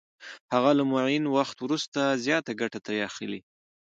[0.53, 3.39] هغه له معین وخت وروسته زیاته ګټه ترې اخلي